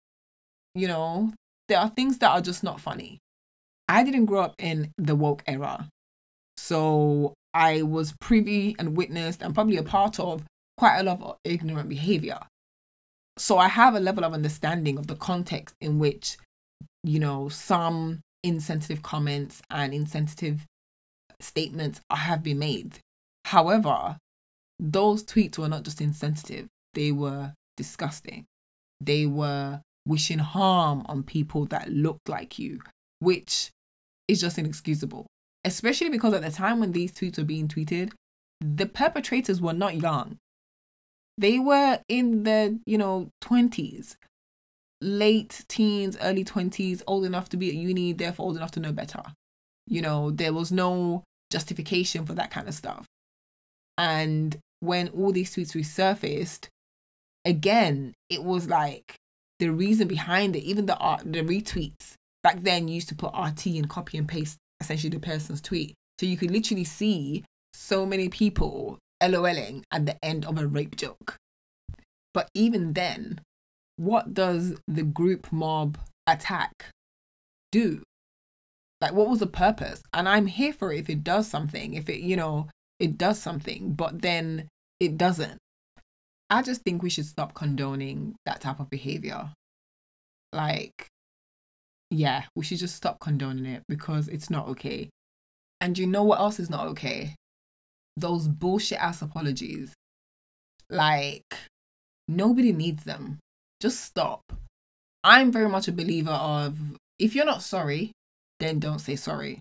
You 0.74 0.88
know, 0.88 1.34
there 1.68 1.80
are 1.80 1.90
things 1.90 2.20
that 2.20 2.30
are 2.30 2.42
just 2.42 2.64
not 2.64 2.80
funny. 2.80 3.20
I 3.88 4.04
didn't 4.04 4.26
grow 4.26 4.42
up 4.42 4.56
in 4.60 4.92
the 4.98 5.16
woke 5.16 5.44
era. 5.48 5.90
So 6.58 7.34
I 7.54 7.82
was 7.82 8.14
privy 8.20 8.76
and 8.78 8.98
witnessed 8.98 9.42
and 9.42 9.54
probably 9.54 9.78
a 9.78 9.84
part 9.84 10.20
of 10.20 10.44
quite 10.78 11.00
a 11.00 11.04
lot 11.04 11.22
of 11.22 11.38
ignorant 11.44 11.90
behavior. 11.90 12.40
So 13.38 13.58
I 13.58 13.68
have 13.68 13.96
a 13.96 14.00
level 14.00 14.24
of 14.24 14.34
understanding 14.34 14.98
of 14.98 15.08
the 15.08 15.16
context 15.16 15.76
in 15.82 16.00
which, 16.00 16.38
you 17.04 17.20
know, 17.20 17.50
some 17.50 18.22
insensitive 18.46 19.02
comments 19.02 19.62
and 19.70 19.94
insensitive 19.94 20.66
statements 21.40 22.00
have 22.12 22.44
been 22.44 22.60
made. 22.60 23.00
However, 23.46 24.18
those 24.80 25.24
tweets 25.24 25.58
were 25.58 25.68
not 25.68 25.84
just 25.84 26.00
insensitive, 26.00 26.68
they 26.94 27.12
were 27.12 27.54
disgusting. 27.76 28.46
They 29.02 29.26
were 29.26 29.82
wishing 30.08 30.40
harm 30.40 31.06
on 31.08 31.24
people 31.24 31.66
that 31.66 31.92
looked 31.92 32.30
like 32.30 32.58
you, 32.60 32.80
which 33.20 33.72
is 34.28 34.42
just 34.42 34.58
inexcusable. 34.58 35.26
Especially 35.64 36.10
because 36.10 36.34
at 36.34 36.44
the 36.44 36.52
time 36.52 36.80
when 36.80 36.92
these 36.92 37.12
tweets 37.12 37.38
were 37.38 37.44
being 37.44 37.68
tweeted, 37.68 38.12
the 38.62 38.86
perpetrators 38.86 39.60
were 39.60 39.74
not 39.74 40.00
young. 40.00 40.38
They 41.38 41.60
were 41.60 42.00
in 42.08 42.44
the, 42.44 42.80
you 42.86 42.98
know, 42.98 43.30
20s, 43.44 44.16
late 45.02 45.66
teens, 45.68 46.18
early 46.22 46.44
20s, 46.44 47.02
old 47.08 47.26
enough 47.26 47.50
to 47.50 47.58
be 47.58 47.70
at 47.70 47.76
uni, 47.76 48.14
therefore 48.14 48.48
old 48.48 48.58
enough 48.58 48.72
to 48.72 48.80
know 48.80 48.92
better. 48.92 49.24
You 49.88 50.02
know, 50.02 50.32
there 50.32 50.54
was 50.54 50.72
no 50.72 51.24
justification 51.52 52.26
for 52.26 52.34
that 52.34 52.52
kind 52.52 52.68
of 52.68 52.74
stuff. 52.74 53.06
And 53.98 54.58
when 54.80 55.10
all 55.10 55.32
these 55.32 55.56
tweets 55.56 55.76
resurfaced, 55.76 56.68
again, 57.46 58.14
it 58.30 58.44
was 58.44 58.68
like 58.68 59.16
the 59.60 59.70
reason 59.70 60.08
behind 60.08 60.56
it, 60.56 60.64
even 60.64 60.86
the 60.86 60.98
art, 60.98 61.22
the 61.26 61.42
retweets 61.42 62.14
back 62.44 62.62
then 62.62 62.88
used 62.88 63.10
to 63.10 63.16
put 63.16 63.34
RT 63.34 63.68
and 63.68 63.90
copy 63.90 64.18
and 64.18 64.28
paste 64.28 64.58
essentially 64.80 65.10
the 65.10 65.20
person's 65.20 65.62
tweet. 65.62 65.94
So 66.20 66.26
you 66.26 66.38
could 66.38 66.52
literally 66.52 66.84
see 66.84 67.44
so 67.74 68.06
many 68.06 68.30
people 68.30 69.00
LOLing 69.22 69.84
at 69.92 70.06
the 70.06 70.18
end 70.24 70.46
of 70.46 70.58
a 70.58 70.68
rape 70.68 70.96
joke. 70.96 71.38
But 72.34 72.50
even 72.54 72.94
then, 72.94 73.40
what 73.98 74.34
does 74.34 74.76
the 74.88 75.04
group 75.04 75.52
mob 75.52 75.98
attack 76.28 76.88
do? 77.72 78.02
Like, 79.02 79.14
what 79.14 79.30
was 79.30 79.40
the 79.40 79.48
purpose? 79.48 80.02
And 80.14 80.28
I'm 80.28 80.48
here 80.48 80.74
for 80.74 80.92
it 80.92 81.00
if 81.00 81.10
it 81.10 81.24
does 81.24 81.48
something, 81.48 81.94
if 81.94 82.10
it, 82.10 82.22
you 82.22 82.36
know, 82.36 82.70
it 83.00 83.18
does 83.18 83.40
something, 83.42 83.94
but 83.94 84.22
then 84.22 84.68
it 85.00 85.18
doesn't. 85.18 85.58
I 86.50 86.62
just 86.62 86.82
think 86.82 87.02
we 87.02 87.10
should 87.10 87.26
stop 87.26 87.54
condoning 87.54 88.36
that 88.46 88.62
type 88.62 88.80
of 88.80 88.90
behavior. 88.90 89.50
Like, 90.54 91.08
yeah, 92.10 92.46
we 92.56 92.64
should 92.64 92.78
just 92.80 92.96
stop 92.96 93.20
condoning 93.20 93.66
it 93.66 93.84
because 93.90 94.28
it's 94.28 94.50
not 94.50 94.68
okay. 94.70 95.10
And 95.82 95.98
you 95.98 96.08
know 96.08 96.24
what 96.24 96.40
else 96.40 96.60
is 96.60 96.70
not 96.70 96.88
okay? 96.88 97.36
Those 98.16 98.48
bullshit 98.48 99.00
ass 99.00 99.22
apologies. 99.22 99.94
Like, 100.90 101.58
nobody 102.28 102.72
needs 102.72 103.04
them. 103.04 103.40
Just 103.86 104.04
stop. 104.04 104.42
I'm 105.24 105.52
very 105.52 105.70
much 105.70 105.88
a 105.88 105.92
believer 105.92 106.32
of 106.32 106.76
if 107.20 107.36
you're 107.36 107.46
not 107.46 107.62
sorry, 107.62 108.14
then 108.60 108.80
don't 108.80 108.98
say 108.98 109.16
sorry. 109.16 109.60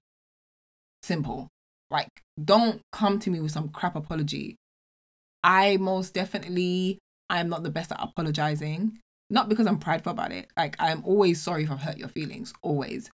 Simple. 1.03 1.49
Like, 1.91 2.09
don't 2.43 2.81
come 2.91 3.19
to 3.19 3.29
me 3.29 3.41
with 3.41 3.53
some 3.53 3.69
crap 3.69 3.97
apology 3.97 4.57
I 5.45 5.77
most 5.77 6.15
definitely 6.15 6.99
I'm 7.29 7.51
not 7.51 7.65
the 7.65 7.71
best 7.71 7.93
at 7.93 8.03
apologizing. 8.03 8.99
Not 9.29 9.51
because 9.51 9.67
I'm 9.67 9.79
prideful 9.79 10.13
about 10.13 10.33
it. 10.33 10.49
Like 10.57 10.75
I'm 10.79 11.05
always 11.05 11.43
sorry 11.43 11.65
if 11.65 11.71
I've 11.71 11.83
hurt 11.83 11.99
your 11.99 12.09
feelings. 12.09 12.55
Always. 12.63 13.11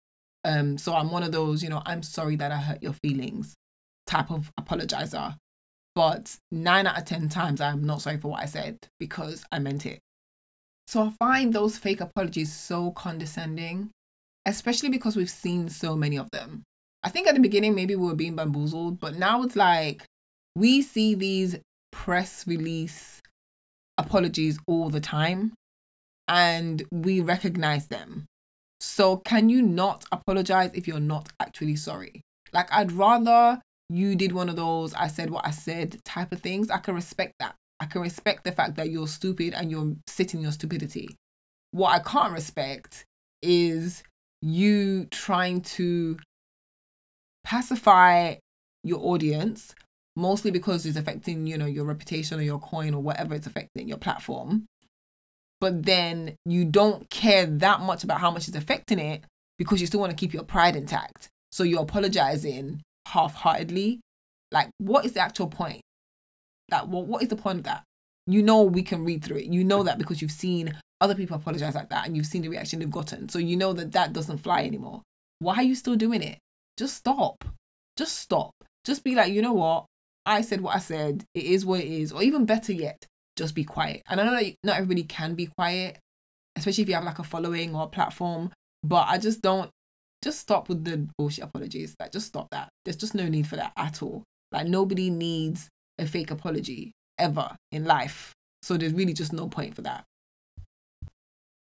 Um, 0.45 0.77
so 0.77 0.95
I'm 0.95 1.11
one 1.11 1.23
of 1.23 1.33
those, 1.33 1.63
you 1.63 1.71
know, 1.71 1.81
I'm 1.87 2.03
sorry 2.03 2.37
that 2.37 2.53
I 2.53 2.59
hurt 2.59 2.83
your 2.83 2.93
feelings 2.93 3.55
type 4.07 4.31
of 4.31 4.53
apologizer. 4.61 5.37
But 5.95 6.37
nine 6.53 6.87
out 6.87 6.99
of 6.99 7.07
ten 7.07 7.31
times 7.31 7.63
I'm 7.63 7.85
not 7.85 8.03
sorry 8.03 8.19
for 8.19 8.29
what 8.29 8.43
I 8.43 8.47
said 8.47 8.77
because 9.01 9.47
I 9.51 9.59
meant 9.59 9.87
it. 9.87 10.01
So 10.89 11.03
I 11.03 11.11
find 11.19 11.53
those 11.53 11.77
fake 11.77 12.01
apologies 12.01 12.51
so 12.51 12.93
condescending, 12.93 13.91
especially 14.47 14.89
because 14.89 15.17
we've 15.17 15.29
seen 15.29 15.69
so 15.69 15.95
many 15.95 16.17
of 16.17 16.31
them. 16.31 16.63
I 17.03 17.11
think 17.11 17.29
at 17.29 17.35
the 17.35 17.43
beginning 17.43 17.75
maybe 17.75 17.95
we 17.95 18.07
were 18.07 18.15
being 18.15 18.37
bamboozled, 18.37 18.99
but 18.99 19.19
now 19.19 19.43
it's 19.43 19.55
like 19.55 20.07
we 20.57 20.81
see 20.81 21.15
these 21.15 21.59
press 21.93 22.47
release 22.47 23.21
apologies 23.99 24.59
all 24.67 24.89
the 24.89 24.99
time 24.99 25.53
and 26.27 26.83
we 26.91 27.21
recognize 27.21 27.89
them. 27.89 28.25
So, 28.81 29.19
can 29.19 29.51
you 29.51 29.61
not 29.61 30.07
apologize 30.11 30.71
if 30.73 30.89
you're 30.89 31.01
not 31.01 31.29
actually 31.39 31.77
sorry? 31.77 32.23
Like, 32.55 32.73
I'd 32.73 32.93
rather 32.93 33.61
you 33.91 34.17
did 34.17 34.33
one 34.33 34.49
of 34.49 34.57
those 34.57 34.95
I 34.95 35.09
said 35.09 35.29
what 35.29 35.47
I 35.47 35.51
said 35.51 36.03
type 36.07 36.33
of 36.33 36.41
things. 36.41 36.71
I 36.71 36.79
can 36.79 36.95
respect 36.95 37.35
that. 37.41 37.57
I 37.81 37.87
can 37.87 38.03
respect 38.03 38.45
the 38.45 38.53
fact 38.53 38.77
that 38.77 38.91
you're 38.91 39.07
stupid 39.07 39.55
and 39.55 39.71
you're 39.71 39.95
sitting 40.07 40.41
your 40.41 40.53
stupidity. 40.53 41.17
What 41.71 41.91
I 41.91 41.99
can't 42.01 42.33
respect 42.33 43.05
is 43.43 44.03
you 44.41 45.07
trying 45.07 45.61
to 45.63 46.19
pacify 47.45 48.37
your 48.83 49.01
audience 49.01 49.75
mostly 50.17 50.51
because 50.51 50.85
it's 50.85 50.97
affecting, 50.97 51.47
you 51.47 51.57
know, 51.57 51.67
your 51.67 51.85
reputation 51.85 52.39
or 52.39 52.43
your 52.43 52.59
coin 52.59 52.95
or 52.95 53.03
whatever 53.03 53.35
it's 53.35 53.47
affecting 53.47 53.89
your 53.89 53.99
platform. 53.99 54.67
But 55.61 55.85
then 55.85 56.37
you 56.45 56.65
don't 56.65 57.09
care 57.11 57.47
that 57.47 57.81
much 57.81 58.05
about 58.05 58.21
how 58.21 58.31
much 58.31 58.49
it's 58.49 58.57
affecting 58.57 58.99
it 58.99 59.23
because 59.59 59.81
you 59.81 59.87
still 59.87 60.01
want 60.01 60.11
to 60.11 60.17
keep 60.17 60.35
your 60.35 60.45
pride 60.45 60.77
intact. 60.77 61.29
So 61.53 61.63
you're 61.63 61.83
apologizing 61.83 62.83
half 63.07 63.35
heartedly. 63.35 64.01
Like, 64.51 64.71
what 64.79 65.05
is 65.05 65.13
the 65.13 65.21
actual 65.21 65.49
point? 65.49 65.83
Like, 66.71 66.87
well, 66.87 67.05
what 67.05 67.23
is 67.23 67.29
the 67.29 67.37
point 67.37 67.59
of 67.59 67.65
that? 67.65 67.85
You 68.27 68.43
know, 68.43 68.63
we 68.63 68.83
can 68.83 69.05
read 69.05 69.25
through 69.25 69.39
it. 69.39 69.47
You 69.47 69.65
know 69.65 69.83
that 69.83 69.99
because 69.99 70.21
you've 70.21 70.31
seen 70.31 70.77
other 71.01 71.15
people 71.15 71.37
apologize 71.37 71.75
like 71.75 71.89
that 71.91 72.07
and 72.07 72.17
you've 72.17 72.27
seen 72.27 72.43
the 72.43 72.49
reaction 72.49 72.81
they've 72.81 72.91
gotten. 72.91 73.29
So 73.29 73.39
you 73.39 73.57
know 73.57 73.73
that 73.73 73.93
that 73.93 74.13
doesn't 74.13 74.39
fly 74.39 74.65
anymore. 74.65 75.03
Why 75.39 75.57
are 75.57 75.63
you 75.63 75.75
still 75.75 75.97
doing 75.97 76.23
it? 76.23 76.39
Just 76.77 76.97
stop. 76.97 77.45
Just 77.97 78.19
stop. 78.19 78.51
Just 78.85 79.05
be 79.05 79.15
like, 79.15 79.33
you 79.33 79.43
know 79.43 79.55
what? 79.55 79.87
I 80.27 80.43
said 80.43 80.61
what 80.61 80.77
I 80.77 80.79
said. 80.79 81.25
It 81.35 81.45
is 81.45 81.65
what 81.65 81.81
it 81.81 81.87
is. 81.87 82.13
Or 82.13 82.23
even 82.23 82.45
better 82.45 82.73
yet, 82.73 83.07
just 83.37 83.55
be 83.55 83.65
quiet. 83.65 84.03
And 84.09 84.21
I 84.21 84.25
know 84.25 84.33
that 84.33 84.55
not 84.63 84.77
everybody 84.77 85.05
can 85.05 85.35
be 85.35 85.47
quiet, 85.47 85.99
especially 86.57 86.83
if 86.83 86.89
you 86.89 86.95
have 86.97 87.05
like 87.05 87.19
a 87.19 87.25
following 87.25 87.75
or 87.75 87.85
a 87.85 87.89
platform. 87.89 88.51
But 88.83 89.09
I 89.09 89.19
just 89.19 89.41
don't. 89.41 89.71
Just 90.23 90.41
stop 90.41 90.69
with 90.69 90.85
the 90.85 91.09
bullshit 91.17 91.45
apologies. 91.45 91.95
Like, 92.01 92.13
just 92.13 92.27
stop 92.27 92.49
that. 92.51 92.69
There's 92.85 92.97
just 92.97 93.15
no 93.15 93.29
need 93.29 93.47
for 93.47 93.57
that 93.57 93.73
at 93.77 94.03
all. 94.03 94.25
Like, 94.51 94.67
nobody 94.67 95.11
needs 95.11 95.69
a 95.99 96.07
fake 96.07 96.31
apology 96.31 96.93
ever 97.19 97.57
in 97.73 97.85
life. 97.85 98.33
So 98.63 98.77
there's 98.77 98.93
really 98.93 99.13
just 99.13 99.33
no 99.33 99.49
point 99.49 99.75
for 99.75 99.83
that. 99.83 100.05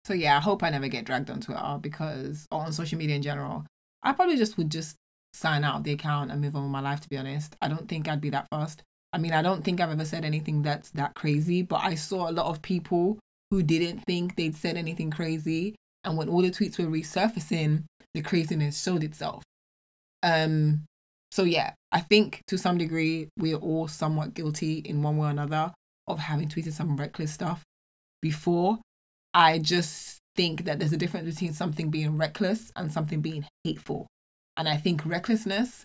So 0.04 0.12
yeah, 0.12 0.36
I 0.36 0.40
hope 0.40 0.62
I 0.62 0.70
never 0.70 0.88
get 0.88 1.04
dragged 1.04 1.30
on 1.30 1.40
Twitter 1.40 1.78
because 1.80 2.46
or 2.50 2.60
on 2.60 2.72
social 2.72 2.98
media 2.98 3.16
in 3.16 3.22
general. 3.22 3.64
I 4.02 4.12
probably 4.12 4.36
just 4.36 4.58
would 4.58 4.70
just 4.70 4.96
sign 5.32 5.64
out 5.64 5.82
the 5.82 5.92
account 5.92 6.30
and 6.30 6.40
move 6.40 6.54
on 6.54 6.62
with 6.62 6.70
my 6.70 6.80
life, 6.80 7.00
to 7.00 7.08
be 7.08 7.16
honest. 7.16 7.56
I 7.62 7.68
don't 7.68 7.88
think 7.88 8.06
I'd 8.06 8.20
be 8.20 8.30
that 8.30 8.46
fast. 8.50 8.82
I 9.12 9.18
mean, 9.18 9.32
I 9.32 9.42
don't 9.42 9.64
think 9.64 9.80
I've 9.80 9.90
ever 9.90 10.04
said 10.04 10.24
anything 10.24 10.62
that's 10.62 10.90
that 10.90 11.14
crazy, 11.14 11.62
but 11.62 11.80
I 11.82 11.94
saw 11.94 12.28
a 12.28 12.32
lot 12.32 12.46
of 12.46 12.62
people 12.62 13.18
who 13.50 13.62
didn't 13.62 14.00
think 14.00 14.36
they'd 14.36 14.56
said 14.56 14.76
anything 14.76 15.10
crazy. 15.10 15.74
And 16.02 16.18
when 16.18 16.28
all 16.28 16.42
the 16.42 16.50
tweets 16.50 16.78
were 16.78 16.84
resurfacing, 16.84 17.84
the 18.12 18.22
craziness 18.22 18.82
showed 18.82 19.04
itself. 19.04 19.42
Um, 20.22 20.84
so 21.34 21.42
yeah, 21.42 21.72
I 21.90 21.98
think 21.98 22.42
to 22.46 22.56
some 22.56 22.78
degree 22.78 23.26
we're 23.36 23.56
all 23.56 23.88
somewhat 23.88 24.34
guilty 24.34 24.78
in 24.78 25.02
one 25.02 25.16
way 25.16 25.26
or 25.26 25.30
another 25.30 25.72
of 26.06 26.20
having 26.20 26.48
tweeted 26.48 26.74
some 26.74 26.96
reckless 26.96 27.32
stuff 27.32 27.64
before. 28.22 28.78
I 29.34 29.58
just 29.58 30.18
think 30.36 30.64
that 30.64 30.78
there's 30.78 30.92
a 30.92 30.96
difference 30.96 31.34
between 31.34 31.52
something 31.52 31.90
being 31.90 32.16
reckless 32.16 32.70
and 32.76 32.92
something 32.92 33.20
being 33.20 33.48
hateful. 33.64 34.06
And 34.56 34.68
I 34.68 34.76
think 34.76 35.04
recklessness, 35.04 35.84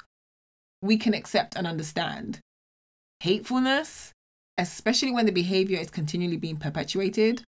we 0.83 0.97
can 0.97 1.15
accept 1.15 1.55
and 1.55 1.65
understand. 1.65 2.37
Hatefulness, 3.19 4.11
especially 4.55 5.11
when 5.11 5.25
the 5.25 5.31
behavior 5.31 5.79
is 5.79 5.89
continually 5.89 6.37
being 6.37 6.57
perpetuated, 6.57 7.41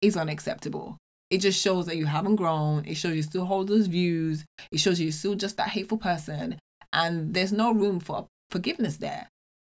is 0.00 0.16
unacceptable. 0.16 0.98
It 1.30 1.38
just 1.38 1.60
shows 1.60 1.86
that 1.86 1.96
you 1.96 2.06
haven't 2.06 2.36
grown. 2.36 2.84
It 2.84 2.94
shows 2.94 3.16
you 3.16 3.24
still 3.24 3.46
hold 3.46 3.66
those 3.66 3.88
views. 3.88 4.44
It 4.70 4.78
shows 4.78 5.00
you 5.00 5.10
still 5.10 5.34
just 5.34 5.56
that 5.56 5.70
hateful 5.70 5.98
person. 5.98 6.60
And 6.94 7.34
there's 7.34 7.52
no 7.52 7.72
room 7.72 8.00
for 8.00 8.26
forgiveness 8.50 8.96
there. 8.96 9.28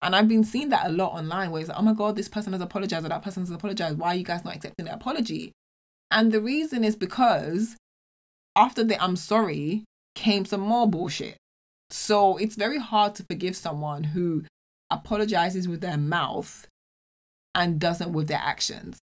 And 0.01 0.15
I've 0.15 0.27
been 0.27 0.43
seeing 0.43 0.69
that 0.69 0.85
a 0.85 0.91
lot 0.91 1.13
online 1.13 1.51
where 1.51 1.59
it's 1.59 1.69
like, 1.69 1.79
oh 1.79 1.81
my 1.81 1.93
God, 1.93 2.15
this 2.15 2.29
person 2.29 2.53
has 2.53 2.61
apologized 2.61 3.05
or 3.05 3.09
that 3.09 3.23
person 3.23 3.41
has 3.43 3.49
apologized. 3.49 3.97
Why 3.97 4.09
are 4.09 4.15
you 4.15 4.23
guys 4.23 4.45
not 4.45 4.55
accepting 4.55 4.85
the 4.85 4.93
apology? 4.93 5.51
And 6.11 6.31
the 6.31 6.39
reason 6.39 6.83
is 6.83 6.95
because 6.95 7.75
after 8.55 8.83
the 8.83 9.01
I'm 9.03 9.15
sorry, 9.15 9.83
came 10.15 10.45
some 10.45 10.61
more 10.61 10.87
bullshit. 10.87 11.37
So 11.89 12.37
it's 12.37 12.55
very 12.55 12.79
hard 12.79 13.15
to 13.15 13.25
forgive 13.29 13.55
someone 13.55 14.03
who 14.03 14.43
apologizes 14.91 15.67
with 15.67 15.81
their 15.81 15.97
mouth 15.97 16.67
and 17.55 17.79
doesn't 17.79 18.13
with 18.13 18.27
their 18.27 18.41
actions. 18.41 18.99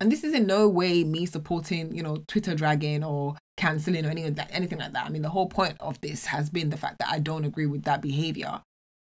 And 0.00 0.10
this 0.10 0.24
is 0.24 0.34
in 0.34 0.46
no 0.46 0.68
way 0.68 1.04
me 1.04 1.24
supporting, 1.24 1.94
you 1.94 2.02
know, 2.02 2.16
Twitter 2.26 2.54
dragging 2.54 3.04
or 3.04 3.36
canceling 3.56 4.04
or 4.04 4.10
anything, 4.10 4.38
anything 4.50 4.78
like 4.78 4.92
that. 4.92 5.06
I 5.06 5.08
mean, 5.08 5.22
the 5.22 5.30
whole 5.30 5.48
point 5.48 5.76
of 5.80 6.00
this 6.00 6.26
has 6.26 6.50
been 6.50 6.70
the 6.70 6.76
fact 6.76 6.98
that 6.98 7.08
I 7.10 7.20
don't 7.20 7.44
agree 7.44 7.66
with 7.66 7.84
that 7.84 8.02
behavior. 8.02 8.60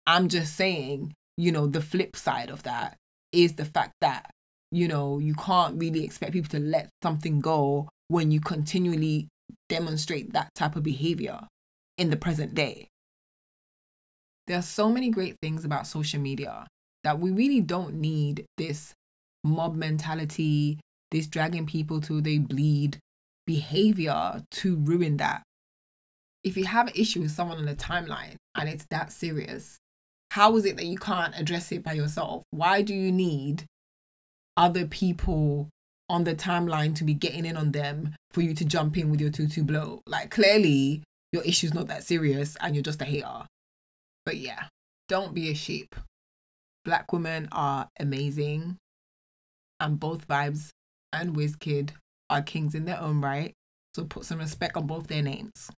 I'm 0.05 0.29
just 0.29 0.55
saying, 0.55 1.13
you 1.35 1.51
know, 1.51 1.67
the 1.67 1.81
flip 1.81 2.15
side 2.15 2.49
of 2.49 2.63
that 2.63 2.95
is 3.33 3.55
the 3.55 3.65
fact 3.65 3.93
that, 3.99 4.31
you 4.71 4.87
know, 4.87 5.19
you 5.19 5.35
can't 5.35 5.79
really 5.79 6.05
expect 6.05 6.31
people 6.31 6.49
to 6.51 6.59
let 6.59 6.89
something 7.03 7.41
go 7.41 7.89
when 8.07 8.31
you 8.31 8.39
continually 8.39 9.27
demonstrate 9.67 10.31
that 10.31 10.49
type 10.55 10.77
of 10.77 10.83
behavior 10.83 11.41
in 11.97 12.09
the 12.09 12.17
present 12.17 12.55
day. 12.55 12.87
There 14.47 14.57
are 14.57 14.63
so 14.63 14.89
many 14.89 15.09
great 15.09 15.35
things 15.41 15.65
about 15.65 15.87
social 15.87 16.21
media 16.21 16.67
that 17.03 17.19
we 17.19 17.31
really 17.31 17.59
don't 17.59 17.95
need 17.95 18.45
this 18.57 18.93
mob 19.43 19.75
mentality, 19.75 20.79
this 21.11 21.27
dragging 21.27 21.65
people 21.65 22.01
till 22.01 22.21
they 22.21 22.37
bleed 22.37 22.99
behavior 23.45 24.43
to 24.51 24.75
ruin 24.75 25.17
that. 25.17 25.41
If 26.43 26.55
you 26.55 26.65
have 26.65 26.87
an 26.87 26.93
issue 26.95 27.21
with 27.21 27.31
someone 27.31 27.57
on 27.57 27.65
the 27.65 27.75
timeline 27.75 28.35
and 28.55 28.69
it's 28.69 28.85
that 28.89 29.11
serious, 29.11 29.77
how 30.31 30.55
is 30.55 30.65
it 30.65 30.77
that 30.77 30.85
you 30.85 30.97
can't 30.97 31.33
address 31.37 31.71
it 31.71 31.83
by 31.83 31.93
yourself? 31.93 32.43
Why 32.51 32.81
do 32.81 32.93
you 32.93 33.11
need 33.11 33.65
other 34.55 34.85
people 34.85 35.69
on 36.09 36.23
the 36.23 36.35
timeline 36.35 36.95
to 36.95 37.03
be 37.03 37.13
getting 37.13 37.45
in 37.45 37.57
on 37.57 37.71
them 37.71 38.15
for 38.31 38.41
you 38.41 38.53
to 38.53 38.65
jump 38.65 38.97
in 38.97 39.09
with 39.09 39.19
your 39.19 39.31
2 39.31 39.47
2 39.47 39.63
blow? 39.63 40.01
Like, 40.05 40.29
clearly, 40.29 41.03
your 41.31 41.43
issue's 41.43 41.73
not 41.73 41.87
that 41.87 42.03
serious 42.03 42.55
and 42.61 42.75
you're 42.75 42.83
just 42.83 43.01
a 43.01 43.05
hater. 43.05 43.45
But 44.25 44.37
yeah, 44.37 44.65
don't 45.07 45.33
be 45.33 45.49
a 45.49 45.55
sheep. 45.55 45.95
Black 46.85 47.11
women 47.11 47.49
are 47.51 47.89
amazing, 47.99 48.77
and 49.79 49.99
both 49.99 50.27
Vybz 50.27 50.69
and 51.13 51.35
Wizkid 51.35 51.91
are 52.29 52.41
kings 52.41 52.75
in 52.75 52.85
their 52.85 52.99
own 52.99 53.21
right. 53.21 53.53
So 53.95 54.05
put 54.05 54.25
some 54.25 54.39
respect 54.39 54.75
on 54.77 54.87
both 54.87 55.07
their 55.07 55.21
names. 55.21 55.69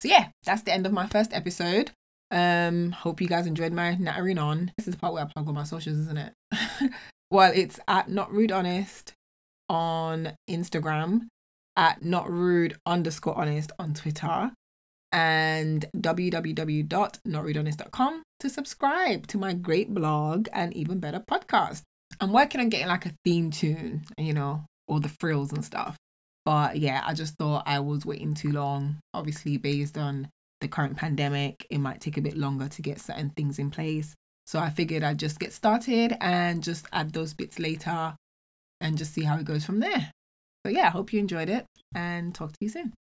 So 0.00 0.08
yeah, 0.08 0.28
that's 0.44 0.62
the 0.62 0.72
end 0.72 0.86
of 0.86 0.92
my 0.92 1.06
first 1.06 1.32
episode. 1.32 1.90
Um, 2.30 2.92
hope 2.92 3.20
you 3.20 3.28
guys 3.28 3.46
enjoyed 3.46 3.72
my 3.72 3.96
nattering 3.96 4.38
on. 4.38 4.72
This 4.76 4.88
is 4.88 4.94
the 4.94 5.00
part 5.00 5.14
where 5.14 5.24
I 5.24 5.26
plug 5.26 5.46
all 5.46 5.54
my 5.54 5.64
socials, 5.64 5.98
isn't 5.98 6.18
it? 6.18 6.32
well, 7.30 7.52
it's 7.54 7.78
at 7.88 8.08
not 8.08 8.32
rude 8.32 8.52
honest 8.52 9.12
on 9.68 10.32
Instagram, 10.48 11.26
at 11.76 12.04
not 12.04 12.30
rude 12.30 12.76
underscore 12.86 13.36
honest 13.36 13.72
on 13.78 13.94
Twitter, 13.94 14.52
and 15.10 15.86
www.notrudehonest.com 15.96 18.22
to 18.40 18.48
subscribe 18.48 19.26
to 19.26 19.38
my 19.38 19.52
great 19.54 19.92
blog 19.92 20.46
and 20.52 20.72
even 20.74 21.00
better 21.00 21.20
podcast. 21.20 21.82
I'm 22.20 22.32
working 22.32 22.60
on 22.60 22.68
getting 22.68 22.88
like 22.88 23.06
a 23.06 23.12
theme 23.24 23.50
tune, 23.50 24.04
you 24.16 24.32
know, 24.32 24.64
all 24.86 25.00
the 25.00 25.12
frills 25.20 25.52
and 25.52 25.64
stuff. 25.64 25.96
But 26.44 26.78
yeah, 26.78 27.02
I 27.04 27.14
just 27.14 27.34
thought 27.34 27.64
I 27.66 27.80
was 27.80 28.06
waiting 28.06 28.34
too 28.34 28.52
long. 28.52 28.98
Obviously, 29.14 29.56
based 29.56 29.98
on 29.98 30.28
the 30.60 30.68
current 30.68 30.96
pandemic, 30.96 31.66
it 31.70 31.78
might 31.78 32.00
take 32.00 32.16
a 32.16 32.22
bit 32.22 32.36
longer 32.36 32.68
to 32.68 32.82
get 32.82 33.00
certain 33.00 33.30
things 33.30 33.58
in 33.58 33.70
place. 33.70 34.14
So 34.46 34.58
I 34.58 34.70
figured 34.70 35.02
I'd 35.02 35.18
just 35.18 35.38
get 35.38 35.52
started 35.52 36.16
and 36.20 36.62
just 36.62 36.86
add 36.92 37.12
those 37.12 37.34
bits 37.34 37.58
later 37.58 38.16
and 38.80 38.96
just 38.96 39.12
see 39.12 39.24
how 39.24 39.36
it 39.36 39.44
goes 39.44 39.64
from 39.64 39.80
there. 39.80 40.10
So 40.64 40.72
yeah, 40.72 40.86
I 40.86 40.90
hope 40.90 41.12
you 41.12 41.20
enjoyed 41.20 41.50
it 41.50 41.66
and 41.94 42.34
talk 42.34 42.52
to 42.52 42.58
you 42.60 42.68
soon. 42.70 42.94